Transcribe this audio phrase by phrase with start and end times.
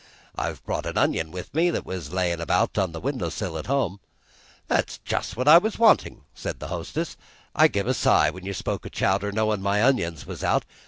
[0.35, 3.67] I've brought an onion with me that was layin' about on the window sill at
[3.67, 3.99] home."
[4.67, 7.15] "That's just what I was wantin'," said the hostess.
[7.53, 10.65] "I give a sigh when you spoke o' chowder, knowin' my onions was out.